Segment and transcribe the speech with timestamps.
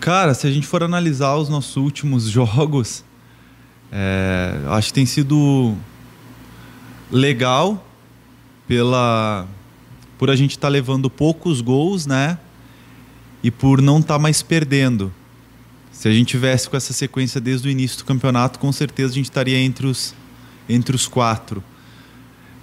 [0.00, 3.04] Cara, se a gente for analisar os nossos últimos jogos,
[3.92, 5.76] é, acho que tem sido
[7.10, 7.86] legal
[8.66, 9.46] pela
[10.16, 12.38] por a gente estar tá levando poucos gols, né?
[13.42, 15.12] E por não estar tá mais perdendo.
[15.92, 19.14] Se a gente tivesse com essa sequência desde o início do campeonato, com certeza a
[19.14, 20.14] gente estaria entre os
[20.68, 21.62] entre os quatro.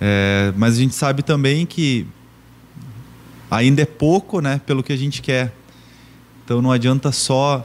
[0.00, 2.06] É, mas a gente sabe também que
[3.50, 4.60] ainda é pouco, né?
[4.66, 5.52] Pelo que a gente quer.
[6.44, 7.64] Então não adianta só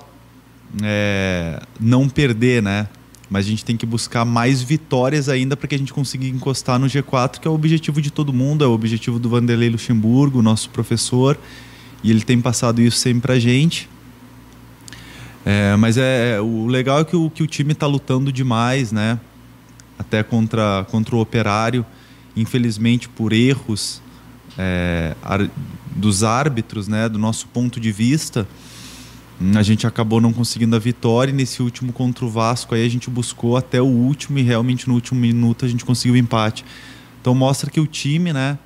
[0.81, 2.87] é, não perder, né?
[3.29, 6.79] Mas a gente tem que buscar mais vitórias ainda para que a gente consiga encostar
[6.79, 10.41] no G4, que é o objetivo de todo mundo, é o objetivo do Vanderlei Luxemburgo,
[10.41, 11.37] nosso professor,
[12.03, 13.87] e ele tem passado isso sempre para a gente.
[15.45, 19.19] É, mas é, o legal é que o, que o time está lutando demais, né?
[19.97, 21.85] Até contra, contra o operário.
[22.35, 24.01] Infelizmente, por erros
[24.57, 25.15] é,
[25.99, 27.07] dos árbitros, né?
[27.07, 28.47] Do nosso ponto de vista,
[29.55, 32.89] a gente acabou não conseguindo a vitória e nesse último contra o Vasco aí a
[32.89, 36.65] gente buscou até o último e realmente no último minuto a gente conseguiu o empate.
[37.21, 38.57] Então mostra que o time, né,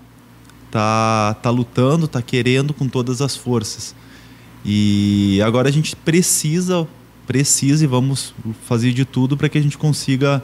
[0.72, 3.96] tá tá lutando, tá querendo com todas as forças.
[4.66, 6.88] E agora a gente precisa
[7.28, 8.34] precisa e vamos
[8.66, 10.44] fazer de tudo para que a gente consiga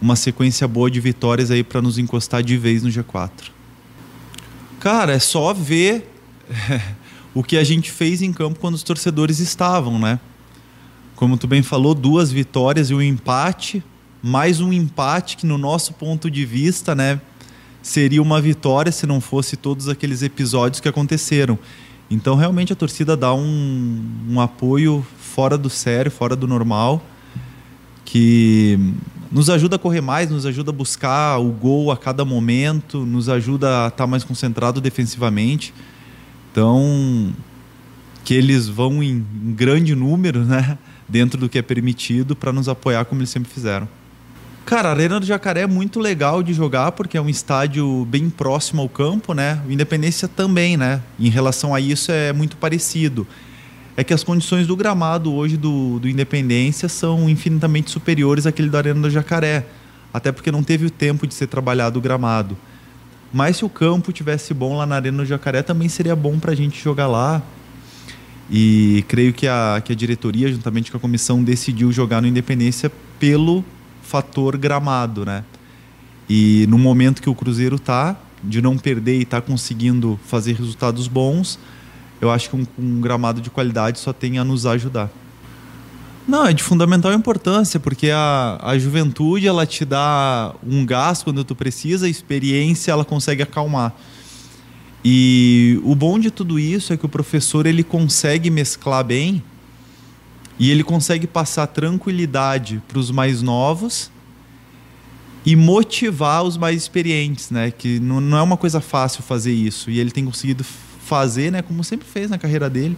[0.00, 3.30] uma sequência boa de vitórias aí para nos encostar de vez no G4.
[4.82, 6.10] Cara, é só ver
[7.32, 10.18] o que a gente fez em campo quando os torcedores estavam, né?
[11.14, 13.80] Como tu bem falou, duas vitórias e um empate,
[14.20, 17.20] mais um empate que no nosso ponto de vista, né,
[17.80, 21.56] seria uma vitória se não fosse todos aqueles episódios que aconteceram.
[22.10, 27.00] Então, realmente a torcida dá um, um apoio fora do sério, fora do normal,
[28.04, 28.76] que
[29.32, 33.30] nos ajuda a correr mais, nos ajuda a buscar o gol a cada momento, nos
[33.30, 35.72] ajuda a estar mais concentrado defensivamente.
[36.50, 37.32] Então,
[38.24, 40.76] que eles vão em, em grande número, né,
[41.08, 43.88] dentro do que é permitido, para nos apoiar como eles sempre fizeram.
[44.66, 48.30] Cara, a Arena do Jacaré é muito legal de jogar porque é um estádio bem
[48.30, 49.60] próximo ao campo, né?
[49.66, 51.00] O Independência também, né?
[51.18, 53.26] Em relação a isso é muito parecido.
[53.96, 58.78] É que as condições do gramado hoje do, do Independência são infinitamente superiores àquele da
[58.78, 59.66] Arena do Jacaré.
[60.12, 62.56] Até porque não teve o tempo de ser trabalhado o gramado.
[63.32, 66.52] Mas se o campo tivesse bom lá na Arena do Jacaré, também seria bom para
[66.52, 67.42] a gente jogar lá.
[68.50, 72.92] E creio que a, que a diretoria, juntamente com a comissão, decidiu jogar no Independência
[73.18, 73.64] pelo
[74.02, 75.44] fator gramado, né?
[76.28, 81.08] E no momento que o Cruzeiro tá, de não perder e tá conseguindo fazer resultados
[81.08, 81.58] bons,
[82.22, 85.10] eu acho que um, um gramado de qualidade só tem a nos ajudar.
[86.26, 91.42] Não, é de fundamental importância, porque a, a juventude ela te dá um gás quando
[91.42, 93.92] tu precisa, a experiência ela consegue acalmar.
[95.04, 99.42] E o bom de tudo isso é que o professor ele consegue mesclar bem
[100.60, 104.12] e ele consegue passar tranquilidade para os mais novos
[105.44, 107.72] e motivar os mais experientes, né?
[107.72, 110.64] Que não, não é uma coisa fácil fazer isso e ele tem conseguido
[111.12, 111.60] fazer, né?
[111.60, 112.96] Como sempre fez na carreira dele,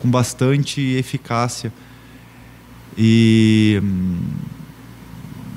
[0.00, 1.72] com bastante eficácia.
[2.94, 4.18] E hum,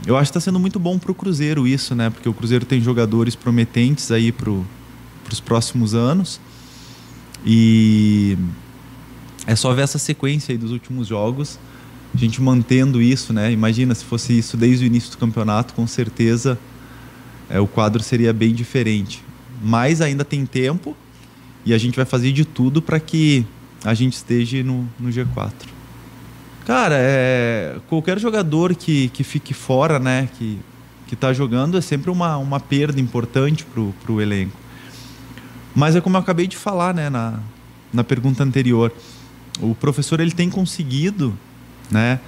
[0.07, 2.09] eu acho que está sendo muito bom para o Cruzeiro isso, né?
[2.09, 6.39] Porque o Cruzeiro tem jogadores prometentes aí para os próximos anos.
[7.45, 8.37] E
[9.45, 11.59] é só ver essa sequência aí dos últimos jogos,
[12.15, 13.51] a gente mantendo isso, né?
[13.51, 16.57] Imagina se fosse isso desde o início do campeonato, com certeza
[17.49, 19.21] é, o quadro seria bem diferente.
[19.61, 20.95] Mas ainda tem tempo
[21.65, 23.45] e a gente vai fazer de tudo para que
[23.83, 25.51] a gente esteja no, no G4.
[26.65, 30.59] Cara, é, qualquer jogador que, que fique fora, né, que,
[31.07, 34.57] que tá jogando, é sempre uma, uma perda importante pro, pro elenco.
[35.73, 37.39] Mas é como eu acabei de falar, né, na,
[37.91, 38.93] na pergunta anterior.
[39.59, 41.37] O professor ele tem conseguido,
[41.89, 42.19] né,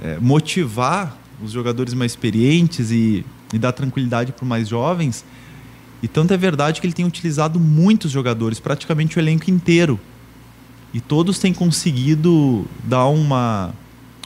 [0.00, 5.24] é, motivar os jogadores mais experientes e, e dar tranquilidade para os mais jovens.
[6.02, 10.00] E tanto é verdade que ele tem utilizado muitos jogadores, praticamente o elenco inteiro
[10.92, 13.72] e todos têm conseguido dar uma,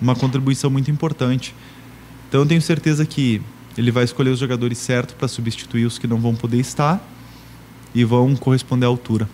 [0.00, 1.55] uma contribuição muito importante.
[2.28, 3.40] Então eu tenho certeza que
[3.78, 7.00] ele vai escolher os jogadores certos para substituir os que não vão poder estar
[7.94, 9.28] e vão corresponder à altura.